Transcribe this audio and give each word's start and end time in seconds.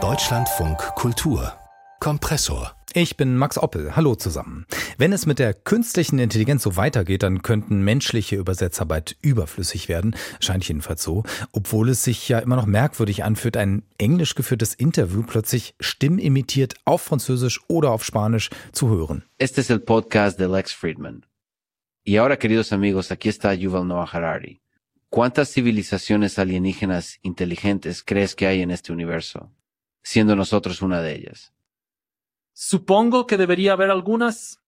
Deutschlandfunk 0.00 0.78
Kultur 0.94 1.52
Kompressor 1.98 2.78
ich 2.94 3.16
bin 3.16 3.36
Max 3.36 3.58
Oppel. 3.58 3.96
Hallo 3.96 4.14
zusammen. 4.14 4.66
Wenn 4.96 5.12
es 5.12 5.26
mit 5.26 5.38
der 5.38 5.52
künstlichen 5.52 6.18
Intelligenz 6.18 6.62
so 6.62 6.76
weitergeht, 6.76 7.22
dann 7.22 7.42
könnten 7.42 7.82
menschliche 7.82 8.36
Übersetzarbeit 8.36 9.16
überflüssig 9.20 9.88
werden. 9.88 10.16
Scheint 10.40 10.66
jedenfalls 10.66 11.02
so. 11.02 11.24
Obwohl 11.52 11.90
es 11.90 12.02
sich 12.02 12.28
ja 12.28 12.38
immer 12.38 12.56
noch 12.56 12.66
merkwürdig 12.66 13.24
anfühlt, 13.24 13.56
ein 13.56 13.82
englisch 13.98 14.34
geführtes 14.34 14.74
Interview 14.74 15.22
plötzlich 15.22 15.74
stimmimitiert 15.80 16.76
auf 16.86 17.02
Französisch 17.02 17.60
oder 17.68 17.90
auf 17.90 18.04
Spanisch 18.04 18.48
zu 18.72 18.88
hören. 18.88 19.24
Este 19.38 19.60
es 19.60 19.70
el 19.70 19.80
podcast 19.80 20.40
de 20.40 20.46
Lex 20.46 20.72
Friedman. 20.72 21.26
Y 22.06 22.18
ahora, 22.18 22.38
queridos 22.38 22.72
amigos, 22.72 23.10
aquí 23.10 23.28
está 23.28 23.52
Yuval 23.52 23.84
Noah 23.84 24.12
Harari. 24.12 24.60
¿Cuántas 25.10 25.50
civilizaciones 25.50 26.38
alienígenas 26.38 27.18
inteligentes 27.22 28.02
crees 28.04 28.34
que 28.34 28.46
hay 28.46 28.60
en 28.60 28.70
este 28.70 28.92
universo? 28.92 29.50
Siendo 30.02 30.36
nosotros 30.36 30.82
una 30.82 31.00
de 31.00 31.14
ellas. 31.14 31.54
Supongo 32.52 33.26
que 33.26 33.38
debería 33.38 33.72
haber 33.72 33.90
algunas 33.90 34.60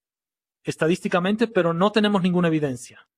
estadísticamente, 0.64 1.46
pero 1.46 1.74
no 1.74 1.92
tenemos 1.92 2.22
ninguna 2.22 2.48
evidencia. 2.48 3.09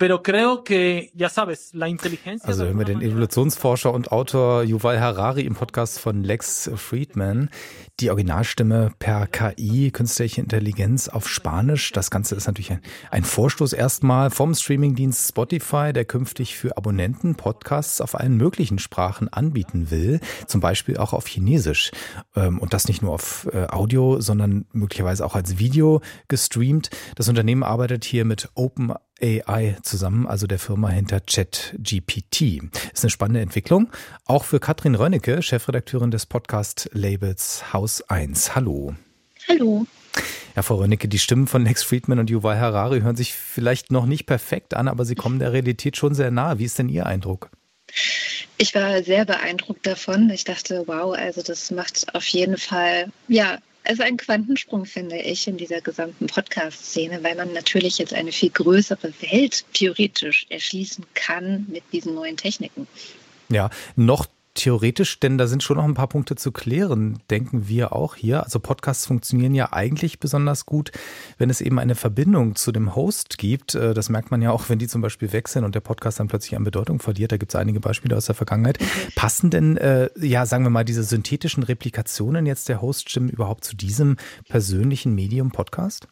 Pero 0.00 0.22
creo 0.22 0.64
que, 0.64 1.10
ya 1.14 1.28
sabes, 1.28 1.74
la 1.74 1.86
inteligencia. 1.86 2.48
Also 2.48 2.64
hören 2.64 2.78
wir 2.78 2.86
den 2.86 3.02
Evolutionsforscher 3.02 3.92
und 3.92 4.12
Autor 4.12 4.62
Yuval 4.62 4.98
Harari 4.98 5.42
im 5.42 5.54
Podcast 5.54 6.00
von 6.00 6.24
Lex 6.24 6.70
Friedman. 6.74 7.50
Die 8.00 8.08
Originalstimme 8.08 8.92
per 8.98 9.26
KI, 9.26 9.90
künstliche 9.90 10.40
Intelligenz 10.40 11.10
auf 11.10 11.28
Spanisch. 11.28 11.92
Das 11.92 12.10
Ganze 12.10 12.34
ist 12.34 12.46
natürlich 12.46 12.72
ein, 12.72 12.80
ein 13.10 13.24
Vorstoß 13.24 13.74
erstmal 13.74 14.30
vom 14.30 14.54
Streamingdienst 14.54 15.28
Spotify, 15.28 15.92
der 15.92 16.06
künftig 16.06 16.56
für 16.56 16.78
Abonnenten 16.78 17.34
Podcasts 17.34 18.00
auf 18.00 18.18
allen 18.18 18.38
möglichen 18.38 18.78
Sprachen 18.78 19.30
anbieten 19.30 19.90
will. 19.90 20.20
Zum 20.46 20.62
Beispiel 20.62 20.96
auch 20.96 21.12
auf 21.12 21.26
Chinesisch. 21.26 21.90
Ähm, 22.34 22.58
und 22.58 22.72
das 22.72 22.88
nicht 22.88 23.02
nur 23.02 23.12
auf 23.12 23.46
äh, 23.52 23.66
Audio, 23.66 24.18
sondern 24.18 24.64
möglicherweise 24.72 25.26
auch 25.26 25.34
als 25.34 25.58
Video 25.58 26.00
gestreamt. 26.28 26.88
Das 27.16 27.28
Unternehmen 27.28 27.62
arbeitet 27.62 28.06
hier 28.06 28.24
mit 28.24 28.48
Open 28.54 28.94
AI 29.22 29.76
zusammen, 29.82 30.26
also 30.26 30.46
der 30.46 30.58
Firma 30.58 30.88
hinter 30.88 31.20
ChatGPT. 31.20 32.62
Ist 32.92 33.04
eine 33.04 33.10
spannende 33.10 33.40
Entwicklung. 33.40 33.90
Auch 34.26 34.44
für 34.44 34.60
Katrin 34.60 34.94
Rönnecke, 34.94 35.42
Chefredakteurin 35.42 36.10
des 36.10 36.26
Podcast-Labels 36.26 37.72
Haus 37.72 38.02
1. 38.08 38.54
Hallo. 38.54 38.94
Hallo. 39.48 39.86
Ja, 40.56 40.62
Frau 40.62 40.76
Rönnecke, 40.76 41.08
die 41.08 41.18
Stimmen 41.18 41.46
von 41.46 41.64
Lex 41.64 41.82
Friedman 41.82 42.18
und 42.18 42.30
Yuval 42.30 42.58
Harari 42.58 43.00
hören 43.00 43.16
sich 43.16 43.34
vielleicht 43.34 43.90
noch 43.90 44.06
nicht 44.06 44.26
perfekt 44.26 44.74
an, 44.74 44.88
aber 44.88 45.04
sie 45.04 45.14
kommen 45.14 45.38
der 45.38 45.52
Realität 45.52 45.96
schon 45.96 46.14
sehr 46.14 46.30
nahe. 46.30 46.58
Wie 46.58 46.64
ist 46.64 46.78
denn 46.78 46.88
Ihr 46.88 47.06
Eindruck? 47.06 47.50
Ich 48.58 48.74
war 48.74 49.02
sehr 49.02 49.24
beeindruckt 49.24 49.86
davon. 49.86 50.28
Ich 50.30 50.44
dachte, 50.44 50.84
wow, 50.86 51.16
also 51.16 51.42
das 51.42 51.70
macht 51.70 52.14
auf 52.14 52.26
jeden 52.26 52.56
Fall, 52.56 53.10
ja, 53.28 53.58
also 53.84 54.02
ein 54.02 54.16
Quantensprung, 54.16 54.84
finde 54.84 55.18
ich, 55.18 55.46
in 55.48 55.56
dieser 55.56 55.80
gesamten 55.80 56.26
Podcast-Szene, 56.26 57.22
weil 57.22 57.34
man 57.34 57.52
natürlich 57.52 57.98
jetzt 57.98 58.14
eine 58.14 58.32
viel 58.32 58.50
größere 58.50 59.12
Welt 59.20 59.64
theoretisch 59.72 60.46
erschließen 60.48 61.04
kann 61.14 61.66
mit 61.68 61.82
diesen 61.92 62.14
neuen 62.14 62.36
Techniken. 62.36 62.86
Ja, 63.48 63.70
noch 63.96 64.26
theoretisch, 64.54 65.20
denn 65.20 65.38
da 65.38 65.46
sind 65.46 65.62
schon 65.62 65.76
noch 65.76 65.84
ein 65.84 65.94
paar 65.94 66.08
Punkte 66.08 66.34
zu 66.34 66.52
klären, 66.52 67.18
denken 67.30 67.68
wir 67.68 67.92
auch 67.92 68.16
hier. 68.16 68.42
Also 68.44 68.58
Podcasts 68.60 69.06
funktionieren 69.06 69.54
ja 69.54 69.72
eigentlich 69.72 70.20
besonders 70.20 70.66
gut, 70.66 70.90
wenn 71.38 71.50
es 71.50 71.60
eben 71.60 71.78
eine 71.78 71.94
Verbindung 71.94 72.56
zu 72.56 72.72
dem 72.72 72.94
Host 72.94 73.38
gibt. 73.38 73.74
Äh, 73.74 73.94
das 73.94 74.08
merkt 74.08 74.30
man 74.30 74.42
ja 74.42 74.50
auch, 74.50 74.68
wenn 74.68 74.78
die 74.78 74.88
zum 74.88 75.00
Beispiel 75.00 75.32
wechseln 75.32 75.64
und 75.64 75.74
der 75.74 75.80
Podcast 75.80 76.20
dann 76.20 76.28
plötzlich 76.28 76.56
an 76.56 76.64
Bedeutung 76.64 77.00
verliert. 77.00 77.32
Da 77.32 77.36
gibt 77.36 77.52
es 77.52 77.56
einige 77.56 77.80
Beispiele 77.80 78.16
aus 78.16 78.26
der 78.26 78.34
Vergangenheit. 78.34 78.78
Passen 79.14 79.50
denn, 79.50 79.76
äh, 79.76 80.10
ja, 80.18 80.46
sagen 80.46 80.64
wir 80.64 80.70
mal, 80.70 80.84
diese 80.84 81.04
synthetischen 81.04 81.62
Replikationen 81.62 82.46
jetzt 82.46 82.68
der 82.68 82.82
Host-Stimmen 82.82 83.28
überhaupt 83.28 83.64
zu 83.64 83.76
diesem 83.76 84.16
persönlichen 84.48 85.14
Medium 85.14 85.50
Podcast? 85.50 86.08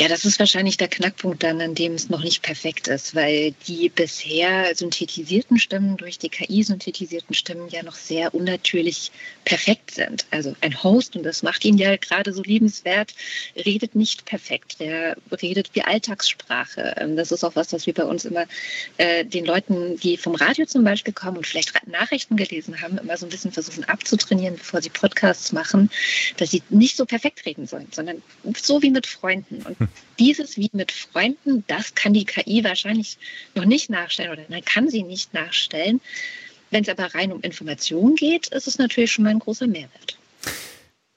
Ja, 0.00 0.08
das 0.08 0.24
ist 0.24 0.38
wahrscheinlich 0.38 0.78
der 0.78 0.88
Knackpunkt 0.88 1.42
dann, 1.42 1.60
an 1.60 1.74
dem 1.74 1.92
es 1.92 2.08
noch 2.08 2.22
nicht 2.24 2.40
perfekt 2.42 2.88
ist, 2.88 3.14
weil 3.14 3.52
die 3.68 3.90
bisher 3.90 4.74
synthetisierten 4.74 5.58
Stimmen 5.58 5.98
durch 5.98 6.18
die 6.18 6.30
KI 6.30 6.62
synthetisierten 6.62 7.34
Stimmen 7.34 7.68
ja 7.68 7.82
noch 7.82 7.96
sehr 7.96 8.34
unnatürlich 8.34 9.12
perfekt 9.44 9.79
sind. 9.94 10.26
Also 10.30 10.54
ein 10.60 10.82
Host, 10.82 11.16
und 11.16 11.24
das 11.24 11.42
macht 11.42 11.64
ihn 11.64 11.78
ja 11.78 11.96
gerade 11.96 12.32
so 12.32 12.42
liebenswert, 12.42 13.14
redet 13.56 13.94
nicht 13.94 14.24
perfekt. 14.24 14.80
Der 14.80 15.16
redet 15.42 15.70
wie 15.74 15.82
Alltagssprache. 15.82 16.94
Ähm, 16.98 17.16
das 17.16 17.32
ist 17.32 17.44
auch 17.44 17.56
was, 17.56 17.72
was 17.72 17.86
wir 17.86 17.94
bei 17.94 18.04
uns 18.04 18.24
immer 18.24 18.46
äh, 18.96 19.24
den 19.24 19.44
Leuten, 19.44 19.98
die 19.98 20.16
vom 20.16 20.34
Radio 20.34 20.66
zum 20.66 20.84
Beispiel 20.84 21.12
kommen 21.12 21.38
und 21.38 21.46
vielleicht 21.46 21.86
Nachrichten 21.86 22.36
gelesen 22.36 22.80
haben, 22.80 22.98
immer 22.98 23.16
so 23.16 23.26
ein 23.26 23.30
bisschen 23.30 23.52
versuchen 23.52 23.84
abzutrainieren, 23.84 24.56
bevor 24.56 24.82
sie 24.82 24.90
Podcasts 24.90 25.52
machen, 25.52 25.90
dass 26.36 26.50
sie 26.50 26.62
nicht 26.70 26.96
so 26.96 27.06
perfekt 27.06 27.44
reden 27.46 27.66
sollen, 27.66 27.88
sondern 27.90 28.22
so 28.56 28.82
wie 28.82 28.90
mit 28.90 29.06
Freunden. 29.06 29.62
Und 29.62 29.76
dieses 30.18 30.56
wie 30.56 30.70
mit 30.72 30.92
Freunden, 30.92 31.64
das 31.66 31.94
kann 31.94 32.12
die 32.12 32.24
KI 32.24 32.64
wahrscheinlich 32.64 33.18
noch 33.54 33.64
nicht 33.64 33.90
nachstellen 33.90 34.32
oder 34.32 34.44
nein, 34.48 34.64
kann 34.64 34.88
sie 34.88 35.02
nicht 35.02 35.34
nachstellen. 35.34 36.00
Wenn 36.70 36.84
es 36.84 36.88
aber 36.88 37.14
rein 37.14 37.32
um 37.32 37.40
Informationen 37.40 38.14
geht, 38.14 38.48
ist 38.48 38.68
es 38.68 38.78
natürlich 38.78 39.12
schon 39.12 39.24
mal 39.24 39.30
ein 39.30 39.40
großer 39.40 39.66
Mehrwert. 39.66 40.18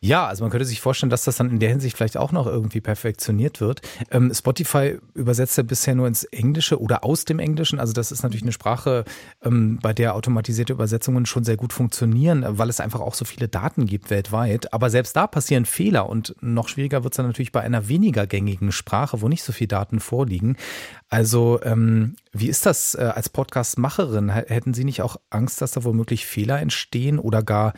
Ja, 0.03 0.27
also 0.27 0.43
man 0.43 0.51
könnte 0.51 0.65
sich 0.65 0.81
vorstellen, 0.81 1.09
dass 1.09 1.23
das 1.23 1.37
dann 1.37 1.49
in 1.49 1.59
der 1.59 1.69
Hinsicht 1.69 1.95
vielleicht 1.95 2.17
auch 2.17 2.33
noch 2.33 2.45
irgendwie 2.45 2.81
perfektioniert 2.81 3.61
wird. 3.61 3.81
Ähm, 4.11 4.33
Spotify 4.33 4.97
übersetzt 5.13 5.55
ja 5.55 5.63
bisher 5.63 5.95
nur 5.95 6.07
ins 6.07 6.25
Englische 6.25 6.81
oder 6.81 7.05
aus 7.05 7.23
dem 7.23 7.39
Englischen. 7.39 7.79
Also 7.79 7.93
das 7.93 8.11
ist 8.11 8.21
natürlich 8.21 8.43
eine 8.43 8.51
Sprache, 8.51 9.05
ähm, 9.45 9.79
bei 9.81 9.93
der 9.93 10.15
automatisierte 10.15 10.73
Übersetzungen 10.73 11.25
schon 11.25 11.45
sehr 11.45 11.55
gut 11.55 11.71
funktionieren, 11.71 12.43
weil 12.45 12.67
es 12.67 12.81
einfach 12.81 12.99
auch 12.99 13.13
so 13.13 13.23
viele 13.23 13.47
Daten 13.47 13.85
gibt 13.85 14.09
weltweit. 14.09 14.73
Aber 14.73 14.89
selbst 14.89 15.15
da 15.15 15.25
passieren 15.25 15.63
Fehler 15.65 16.09
und 16.09 16.35
noch 16.41 16.67
schwieriger 16.67 17.05
wird 17.05 17.13
es 17.13 17.17
dann 17.17 17.27
natürlich 17.27 17.53
bei 17.53 17.61
einer 17.61 17.87
weniger 17.87 18.27
gängigen 18.27 18.73
Sprache, 18.73 19.21
wo 19.21 19.29
nicht 19.29 19.43
so 19.43 19.53
viele 19.53 19.69
Daten 19.69 20.01
vorliegen. 20.01 20.57
Also 21.07 21.61
ähm, 21.63 22.17
wie 22.33 22.49
ist 22.49 22.65
das 22.65 22.93
äh, 22.95 23.03
als 23.03 23.29
Podcast-Macherin? 23.29 24.27
Hätten 24.27 24.73
Sie 24.73 24.83
nicht 24.83 25.01
auch 25.01 25.15
Angst, 25.29 25.61
dass 25.61 25.71
da 25.71 25.85
womöglich 25.85 26.25
Fehler 26.25 26.59
entstehen 26.59 27.19
oder 27.19 27.41
gar 27.41 27.71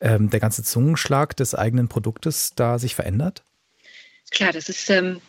ähm, 0.00 0.30
der 0.30 0.40
ganze 0.40 0.62
Zungenschlag 0.62 1.36
des 1.36 1.54
eigenen 1.54 1.88
Produktes 1.88 2.52
da 2.54 2.78
sich 2.78 2.94
verändert? 2.94 3.44
Klar, 4.30 4.52
das 4.52 4.68
ist 4.68 4.88
ähm, 4.90 5.20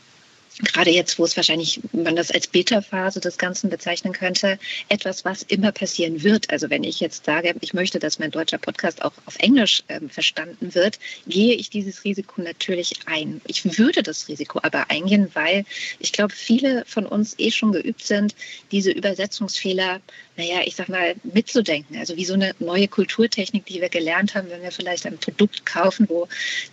gerade 0.63 0.91
jetzt, 0.91 1.17
wo 1.19 1.25
es 1.25 1.35
wahrscheinlich, 1.35 1.79
man 1.91 2.16
das 2.16 2.31
als 2.31 2.47
Beta-Phase 2.47 3.19
des 3.19 3.38
Ganzen 3.38 3.69
bezeichnen 3.69 4.13
könnte, 4.13 4.59
etwas, 4.89 5.25
was 5.25 5.44
immer 5.44 5.72
passieren 5.72 6.23
wird. 6.23 6.49
Also 6.49 6.69
wenn 6.69 6.83
ich 6.83 6.99
jetzt 6.99 7.25
sage, 7.25 7.55
ich 7.61 7.73
möchte, 7.73 7.99
dass 7.99 8.19
mein 8.19 8.31
deutscher 8.31 8.57
Podcast 8.57 9.01
auch 9.03 9.13
auf 9.25 9.35
Englisch 9.39 9.83
ähm, 9.89 10.09
verstanden 10.09 10.73
wird, 10.75 11.00
gehe 11.27 11.55
ich 11.55 11.69
dieses 11.69 12.03
Risiko 12.03 12.41
natürlich 12.41 12.94
ein. 13.05 13.41
Ich 13.47 13.77
würde 13.77 14.03
das 14.03 14.27
Risiko 14.27 14.59
aber 14.63 14.89
eingehen, 14.89 15.29
weil 15.33 15.66
ich 16.00 16.11
glaube, 16.11 16.33
viele 16.33 16.83
von 16.85 17.05
uns 17.05 17.35
eh 17.38 17.51
schon 17.51 17.71
geübt 17.71 18.05
sind, 18.05 18.35
diese 18.71 18.91
Übersetzungsfehler, 18.91 20.01
naja, 20.38 20.61
ich 20.66 20.75
sag 20.75 20.89
mal, 20.89 21.16
mitzudenken. 21.23 21.97
Also 21.97 22.16
wie 22.16 22.25
so 22.25 22.33
eine 22.33 22.53
neue 22.59 22.88
Kulturtechnik, 22.88 23.66
die 23.66 23.81
wir 23.81 23.89
gelernt 23.89 24.35
haben, 24.35 24.50
wenn 24.50 24.61
wir 24.61 24.71
vielleicht 24.71 25.05
ein 25.05 25.17
Produkt 25.17 25.66
kaufen, 25.66 26.07
wo 26.09 26.27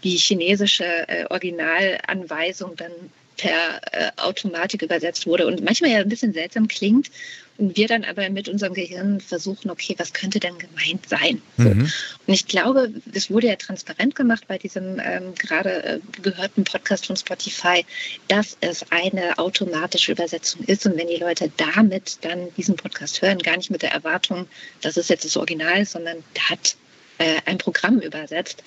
die 0.04 0.16
chinesische 0.16 0.84
äh, 1.08 1.26
Originalanweisung 1.30 2.76
dann 2.76 2.92
per 3.38 3.80
äh, 3.92 4.10
Automatik 4.16 4.82
übersetzt 4.82 5.26
wurde 5.26 5.46
und 5.46 5.64
manchmal 5.64 5.90
ja 5.90 5.98
ein 5.98 6.08
bisschen 6.08 6.34
seltsam 6.34 6.68
klingt. 6.68 7.10
Und 7.56 7.76
wir 7.76 7.88
dann 7.88 8.04
aber 8.04 8.30
mit 8.30 8.48
unserem 8.48 8.72
Gehirn 8.72 9.20
versuchen, 9.20 9.68
okay, 9.68 9.96
was 9.98 10.12
könnte 10.12 10.38
denn 10.38 10.58
gemeint 10.58 11.08
sein? 11.08 11.42
So. 11.56 11.64
Mhm. 11.64 11.90
Und 12.26 12.34
ich 12.34 12.46
glaube, 12.46 12.92
es 13.12 13.32
wurde 13.32 13.48
ja 13.48 13.56
transparent 13.56 14.14
gemacht 14.14 14.44
bei 14.46 14.58
diesem 14.58 15.00
ähm, 15.00 15.34
gerade 15.34 15.82
äh, 15.82 16.00
gehörten 16.22 16.62
Podcast 16.62 17.06
von 17.06 17.16
Spotify, 17.16 17.84
dass 18.28 18.56
es 18.60 18.84
eine 18.92 19.38
automatische 19.38 20.12
Übersetzung 20.12 20.62
ist. 20.66 20.86
Und 20.86 20.96
wenn 20.96 21.08
die 21.08 21.16
Leute 21.16 21.50
damit 21.56 22.18
dann 22.20 22.54
diesen 22.56 22.76
Podcast 22.76 23.22
hören, 23.22 23.38
gar 23.38 23.56
nicht 23.56 23.70
mit 23.70 23.82
der 23.82 23.90
Erwartung, 23.90 24.46
dass 24.82 24.96
es 24.96 25.08
jetzt 25.08 25.24
das 25.24 25.36
Original 25.36 25.82
ist, 25.82 25.92
sondern 25.92 26.22
da 26.34 26.50
hat 26.50 26.76
äh, 27.18 27.40
ein 27.46 27.58
Programm 27.58 27.98
übersetzt, 27.98 28.62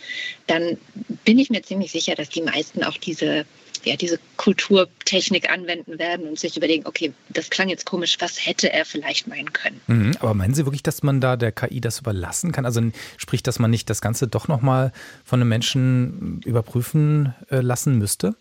dann 0.48 0.78
bin 1.24 1.40
ich 1.40 1.50
mir 1.50 1.63
ziemlich 1.63 1.94
sicher, 1.94 2.16
dass 2.16 2.28
die 2.28 2.42
meisten 2.42 2.84
auch 2.84 2.98
diese 2.98 3.46
ja, 3.83 3.95
diese 3.95 4.19
Kulturtechnik 4.38 5.50
anwenden 5.50 6.00
werden 6.00 6.28
und 6.28 6.39
sich 6.39 6.57
überlegen, 6.57 6.86
okay, 6.86 7.13
das 7.30 7.50
klang 7.50 7.69
jetzt 7.69 7.86
komisch, 7.86 8.18
was 8.19 8.45
hätte 8.45 8.72
er 8.72 8.86
vielleicht 8.86 9.28
meinen 9.28 9.54
können. 9.54 9.81
Mhm, 9.88 10.18
aber 10.19 10.33
meinen 10.33 10.54
Sie 10.54 10.66
wirklich, 10.66 10.83
dass 10.83 11.04
man 11.04 11.22
da 11.22 11.36
der 11.36 11.51
KI 11.51 11.81
das 11.81 12.00
überlassen 12.00 12.51
kann? 12.51 12.66
Also 12.66 12.81
sprich, 13.18 13.44
dass 13.44 13.60
man 13.60 13.72
nicht 13.72 13.89
das 13.89 14.01
Ganze 14.01 14.28
doch 14.28 14.48
nochmal 14.48 14.92
von 15.24 15.39
einem 15.39 15.50
Menschen 15.50 16.42
überprüfen 16.45 17.33
äh, 17.50 17.62
lassen 17.62 17.98
müsste? 17.98 18.36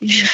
Ja, 0.00 0.26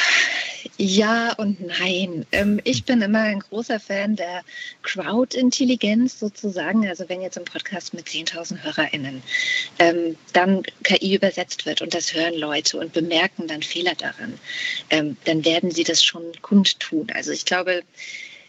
ja 0.79 1.33
und 1.33 1.59
nein. 1.59 2.25
Ähm, 2.31 2.61
ich 2.63 2.85
bin 2.85 3.01
immer 3.01 3.19
ein 3.19 3.41
großer 3.41 3.79
Fan 3.79 4.15
der 4.15 4.43
Crowd-Intelligenz 4.81 6.19
sozusagen. 6.19 6.87
Also 6.87 7.07
wenn 7.09 7.21
jetzt 7.21 7.37
im 7.37 7.43
Podcast 7.43 7.93
mit 7.93 8.07
10.000 8.07 8.63
HörerInnen 8.63 9.21
ähm, 9.79 10.15
dann 10.33 10.63
KI 10.83 11.15
übersetzt 11.15 11.65
wird 11.65 11.81
und 11.81 11.93
das 11.93 12.13
hören 12.13 12.35
Leute 12.35 12.79
und 12.79 12.93
bemerken 12.93 13.47
dann 13.47 13.61
Fehler 13.61 13.95
daran, 13.95 14.39
ähm, 14.89 15.17
dann 15.25 15.43
werden 15.43 15.69
sie 15.69 15.83
das 15.83 16.03
schon 16.03 16.23
kundtun. 16.41 17.07
Also 17.13 17.31
ich 17.31 17.43
glaube, 17.45 17.83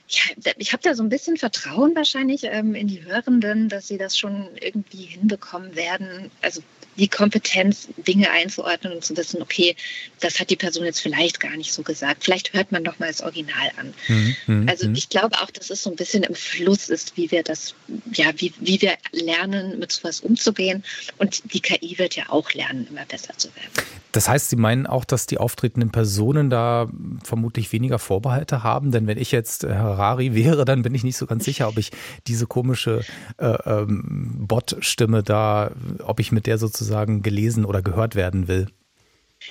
ja, 0.08 0.52
ich 0.56 0.72
habe 0.72 0.82
da 0.82 0.94
so 0.94 1.02
ein 1.02 1.08
bisschen 1.08 1.36
Vertrauen 1.36 1.94
wahrscheinlich 1.94 2.44
ähm, 2.44 2.74
in 2.74 2.86
die 2.86 3.04
Hörenden, 3.04 3.68
dass 3.68 3.88
sie 3.88 3.98
das 3.98 4.16
schon 4.18 4.48
irgendwie 4.60 5.04
hinbekommen 5.04 5.74
werden. 5.74 6.30
Also 6.42 6.62
die 6.96 7.08
Kompetenz, 7.08 7.88
Dinge 8.06 8.30
einzuordnen 8.30 8.92
und 8.92 9.04
zu 9.04 9.16
wissen, 9.16 9.40
okay, 9.42 9.76
das 10.20 10.38
hat 10.38 10.50
die 10.50 10.56
Person 10.56 10.84
jetzt 10.84 11.00
vielleicht 11.00 11.40
gar 11.40 11.56
nicht 11.56 11.72
so 11.72 11.82
gesagt. 11.82 12.24
Vielleicht 12.24 12.52
hört 12.52 12.72
man 12.72 12.84
doch 12.84 12.98
mal 12.98 13.08
das 13.08 13.20
Original 13.20 13.70
an. 13.78 13.94
Mhm, 14.08 14.36
mhm 14.46 14.68
also 14.68 14.88
mhm. 14.88 14.94
ich 14.94 15.08
glaube 15.08 15.36
auch, 15.40 15.50
dass 15.50 15.70
es 15.70 15.82
so 15.82 15.90
ein 15.90 15.96
bisschen 15.96 16.22
im 16.22 16.34
Fluss 16.34 16.88
ist, 16.88 17.16
wie 17.16 17.30
wir 17.30 17.42
das, 17.42 17.74
ja, 18.12 18.26
wie, 18.36 18.52
wie 18.60 18.80
wir 18.82 18.94
lernen, 19.12 19.78
mit 19.78 19.92
sowas 19.92 20.20
umzugehen. 20.20 20.84
Und 21.18 21.52
die 21.52 21.60
KI 21.60 21.98
wird 21.98 22.16
ja 22.16 22.24
auch 22.28 22.52
lernen, 22.52 22.86
immer 22.90 23.04
besser 23.06 23.36
zu 23.36 23.48
werden. 23.54 23.70
Das 24.12 24.28
heißt, 24.28 24.50
Sie 24.50 24.56
meinen 24.56 24.86
auch, 24.86 25.04
dass 25.04 25.26
die 25.26 25.38
auftretenden 25.38 25.90
Personen 25.92 26.50
da 26.50 26.88
vermutlich 27.22 27.72
weniger 27.72 27.98
Vorbehalte 27.98 28.62
haben? 28.62 28.90
Denn 28.90 29.06
wenn 29.06 29.18
ich 29.18 29.30
jetzt 29.30 29.64
Harari 29.64 30.34
wäre, 30.34 30.64
dann 30.64 30.82
bin 30.82 30.94
ich 30.94 31.04
nicht 31.04 31.16
so 31.16 31.26
ganz 31.26 31.44
sicher, 31.44 31.68
ob 31.68 31.78
ich 31.78 31.90
diese 32.26 32.46
komische 32.46 33.04
äh, 33.38 33.46
ähm, 33.64 34.34
Bot-Stimme 34.48 35.22
da, 35.22 35.70
ob 36.02 36.20
ich 36.20 36.32
mit 36.32 36.46
der 36.46 36.58
sozusagen 36.58 36.79
gelesen 37.22 37.64
oder 37.64 37.82
gehört 37.82 38.14
werden 38.14 38.48
will. 38.48 38.66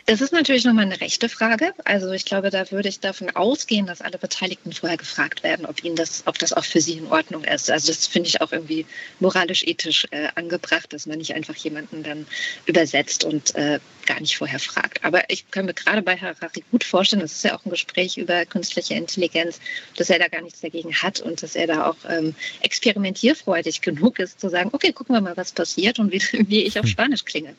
Das 0.05 0.21
ist 0.21 0.33
natürlich 0.33 0.65
nochmal 0.65 0.85
eine 0.85 1.01
rechte 1.01 1.29
Frage. 1.29 1.73
Also 1.83 2.11
ich 2.11 2.25
glaube, 2.25 2.49
da 2.49 2.69
würde 2.71 2.89
ich 2.89 2.99
davon 2.99 3.29
ausgehen, 3.35 3.87
dass 3.87 4.01
alle 4.01 4.17
Beteiligten 4.17 4.71
vorher 4.71 4.97
gefragt 4.97 5.43
werden, 5.43 5.65
ob 5.65 5.83
ihnen 5.83 5.95
das, 5.95 6.23
ob 6.25 6.37
das 6.37 6.53
auch 6.53 6.63
für 6.63 6.81
sie 6.81 6.93
in 6.93 7.07
Ordnung 7.07 7.43
ist. 7.43 7.71
Also 7.71 7.87
das 7.87 8.07
finde 8.07 8.29
ich 8.29 8.41
auch 8.41 8.51
irgendwie 8.51 8.85
moralisch-ethisch 9.19 10.07
äh, 10.11 10.27
angebracht, 10.35 10.93
dass 10.93 11.05
man 11.05 11.17
nicht 11.17 11.33
einfach 11.33 11.55
jemanden 11.55 12.03
dann 12.03 12.27
übersetzt 12.65 13.23
und 13.23 13.55
äh, 13.55 13.79
gar 14.05 14.19
nicht 14.19 14.37
vorher 14.37 14.59
fragt. 14.59 15.03
Aber 15.03 15.29
ich 15.29 15.49
kann 15.51 15.65
mir 15.65 15.73
gerade 15.73 16.01
bei 16.01 16.17
Harari 16.17 16.63
gut 16.71 16.83
vorstellen, 16.83 17.21
das 17.21 17.33
ist 17.33 17.43
ja 17.43 17.55
auch 17.55 17.65
ein 17.65 17.71
Gespräch 17.71 18.17
über 18.17 18.45
künstliche 18.45 18.93
Intelligenz, 18.95 19.59
dass 19.97 20.09
er 20.09 20.19
da 20.19 20.27
gar 20.27 20.41
nichts 20.41 20.61
dagegen 20.61 20.93
hat 20.95 21.19
und 21.19 21.41
dass 21.43 21.55
er 21.55 21.67
da 21.67 21.87
auch 21.87 21.97
ähm, 22.07 22.35
experimentierfreudig 22.61 23.81
genug 23.89 24.19
ist, 24.19 24.39
zu 24.39 24.49
sagen, 24.49 24.69
okay, 24.73 24.93
gucken 24.93 25.15
wir 25.15 25.21
mal, 25.21 25.37
was 25.37 25.51
passiert 25.51 25.99
und 25.99 26.11
wie, 26.11 26.21
wie 26.47 26.63
ich 26.63 26.77
auf 26.79 26.85
hm. 26.85 26.91
Spanisch 26.91 27.25
klinge. 27.25 27.55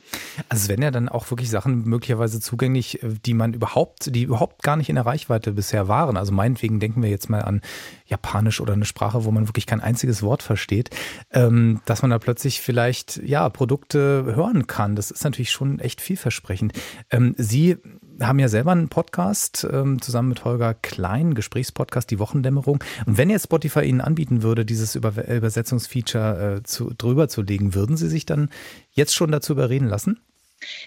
Also 0.48 0.68
wenn 0.68 0.82
er 0.82 0.90
dann 0.90 1.08
auch 1.08 1.30
wirklich 1.30 1.50
Sachen 1.50 1.84
möglicherweise 1.84 2.19
teilweise 2.20 2.40
zugänglich, 2.40 3.02
äh, 3.02 3.14
die 3.24 3.34
man 3.34 3.54
überhaupt, 3.54 4.14
die 4.14 4.22
überhaupt 4.22 4.62
gar 4.62 4.76
nicht 4.76 4.88
in 4.90 4.96
der 4.96 5.06
Reichweite 5.06 5.52
bisher 5.52 5.88
waren. 5.88 6.16
Also 6.16 6.32
meinetwegen 6.32 6.78
denken 6.78 7.02
wir 7.02 7.08
jetzt 7.08 7.30
mal 7.30 7.42
an 7.42 7.62
Japanisch 8.06 8.60
oder 8.60 8.74
eine 8.74 8.84
Sprache, 8.84 9.24
wo 9.24 9.30
man 9.30 9.48
wirklich 9.48 9.66
kein 9.66 9.80
einziges 9.80 10.22
Wort 10.22 10.42
versteht, 10.42 10.90
ähm, 11.32 11.80
dass 11.86 12.02
man 12.02 12.10
da 12.10 12.18
plötzlich 12.18 12.60
vielleicht 12.60 13.20
ja 13.24 13.48
Produkte 13.48 14.24
hören 14.34 14.66
kann. 14.66 14.96
Das 14.96 15.10
ist 15.10 15.24
natürlich 15.24 15.50
schon 15.50 15.78
echt 15.80 16.00
vielversprechend. 16.00 16.72
Ähm, 17.10 17.34
Sie 17.38 17.78
haben 18.20 18.38
ja 18.38 18.48
selber 18.48 18.72
einen 18.72 18.90
Podcast 18.90 19.66
ähm, 19.72 20.02
zusammen 20.02 20.28
mit 20.28 20.44
Holger 20.44 20.74
Klein, 20.74 21.32
Gesprächspodcast, 21.32 22.10
die 22.10 22.18
Wochendämmerung. 22.18 22.84
Und 23.06 23.16
wenn 23.16 23.30
jetzt 23.30 23.44
Spotify 23.44 23.80
Ihnen 23.80 24.02
anbieten 24.02 24.42
würde, 24.42 24.66
dieses 24.66 24.94
Über 24.94 25.26
Übersetzungsfeature 25.26 26.56
äh, 26.56 26.62
zu, 26.64 26.92
drüber 26.96 27.28
zu 27.28 27.40
legen, 27.40 27.74
würden 27.74 27.96
Sie 27.96 28.08
sich 28.08 28.26
dann 28.26 28.50
jetzt 28.90 29.14
schon 29.14 29.32
dazu 29.32 29.54
überreden 29.54 29.88
lassen? 29.88 30.20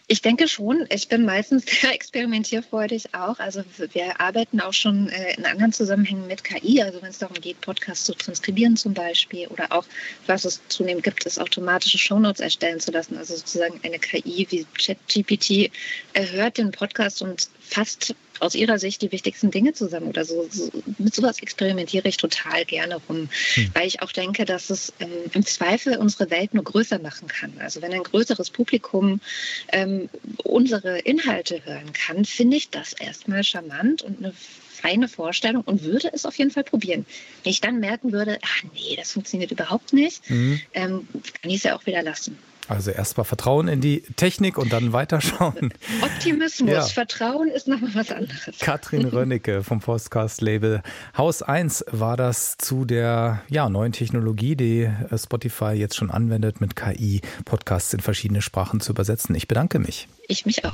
Ich 0.07 0.21
denke 0.21 0.47
schon. 0.47 0.85
Ich 0.89 1.07
bin 1.07 1.25
meistens 1.25 1.65
sehr 1.81 1.93
experimentierfreudig 1.93 3.13
auch. 3.13 3.39
Also 3.39 3.63
wir 3.93 4.19
arbeiten 4.19 4.59
auch 4.59 4.73
schon 4.73 5.09
äh, 5.09 5.35
in 5.35 5.45
anderen 5.45 5.73
Zusammenhängen 5.73 6.27
mit 6.27 6.43
KI. 6.43 6.81
Also 6.81 7.01
wenn 7.01 7.09
es 7.09 7.19
darum 7.19 7.39
geht, 7.39 7.61
Podcasts 7.61 8.05
zu 8.05 8.13
transkribieren 8.13 8.77
zum 8.77 8.93
Beispiel 8.93 9.47
oder 9.47 9.71
auch, 9.71 9.85
was 10.27 10.45
es 10.45 10.61
zunehmend 10.67 11.03
gibt, 11.03 11.25
ist 11.25 11.39
automatische 11.39 11.97
Shownotes 11.97 12.39
erstellen 12.39 12.79
zu 12.79 12.91
lassen. 12.91 13.17
Also 13.17 13.35
sozusagen 13.35 13.79
eine 13.83 13.99
KI 13.99 14.47
wie 14.49 14.65
ChatGPT 14.77 15.71
hört 16.13 16.57
den 16.57 16.71
Podcast 16.71 17.21
und 17.21 17.49
fasst 17.59 18.15
aus 18.39 18.55
ihrer 18.55 18.79
Sicht 18.79 19.01
die 19.01 19.11
wichtigsten 19.11 19.51
Dinge 19.51 19.73
zusammen 19.73 20.07
oder 20.07 20.25
so. 20.25 20.47
so 20.49 20.69
mit 20.97 21.13
sowas 21.13 21.41
experimentiere 21.41 22.07
ich 22.07 22.17
total 22.17 22.65
gerne 22.65 22.95
rum, 23.07 23.29
hm. 23.53 23.71
weil 23.73 23.87
ich 23.87 24.01
auch 24.01 24.11
denke, 24.11 24.45
dass 24.45 24.69
es 24.69 24.93
ähm, 24.99 25.09
im 25.33 25.45
Zweifel 25.45 25.97
unsere 25.97 26.29
Welt 26.29 26.53
nur 26.53 26.63
größer 26.63 26.99
machen 26.99 27.27
kann. 27.27 27.53
Also 27.59 27.81
wenn 27.81 27.93
ein 27.93 28.03
größeres 28.03 28.49
Publikum 28.49 29.21
ähm, 29.71 30.09
unsere 30.43 30.99
Inhalte 30.99 31.63
hören 31.65 31.93
kann, 31.93 32.25
finde 32.25 32.57
ich 32.57 32.69
das 32.69 32.93
erstmal 32.93 33.43
charmant 33.43 34.01
und 34.01 34.19
eine 34.19 34.33
feine 34.83 35.07
Vorstellung 35.07 35.63
und 35.63 35.83
würde 35.83 36.11
es 36.13 36.25
auf 36.25 36.37
jeden 36.37 36.51
Fall 36.51 36.65
probieren. 36.65 37.05
Wenn 37.43 37.51
ich 37.51 37.61
dann 37.61 37.79
merken 37.79 38.11
würde, 38.11 38.37
ach 38.41 38.63
nee, 38.73 38.95
das 38.97 39.13
funktioniert 39.13 39.51
überhaupt 39.51 39.93
nicht, 39.93 40.29
mhm. 40.29 40.59
ähm, 40.73 41.07
kann 41.41 41.49
ich 41.49 41.57
es 41.57 41.63
ja 41.63 41.75
auch 41.75 41.85
wieder 41.85 42.03
lassen. 42.03 42.37
Also 42.67 42.91
erstmal 42.91 43.25
Vertrauen 43.25 43.67
in 43.67 43.81
die 43.81 44.01
Technik 44.15 44.57
und 44.57 44.71
dann 44.71 44.93
weiterschauen. 44.93 45.73
Optimismus, 46.01 46.69
ja. 46.69 46.81
Vertrauen 46.81 47.49
ist 47.49 47.67
nochmal 47.67 47.91
was 47.93 48.11
anderes. 48.11 48.59
Katrin 48.59 49.05
Rönnecke 49.09 49.63
vom 49.63 49.79
Podcast-Label 49.79 50.81
Haus 51.17 51.41
1 51.41 51.85
war 51.91 52.17
das 52.17 52.57
zu 52.57 52.85
der 52.85 53.41
ja, 53.49 53.69
neuen 53.69 53.91
Technologie, 53.91 54.55
die 54.55 54.81
äh, 54.83 55.17
Spotify 55.17 55.73
jetzt 55.73 55.95
schon 55.95 56.11
anwendet, 56.11 56.61
mit 56.61 56.75
KI 56.75 57.21
Podcasts 57.45 57.93
in 57.93 57.99
verschiedene 57.99 58.41
Sprachen 58.41 58.79
zu 58.79 58.91
übersetzen. 58.91 59.35
Ich 59.35 59.47
bedanke 59.47 59.79
mich. 59.79 60.07
Ich 60.27 60.45
mich 60.45 60.63
auch. 60.63 60.73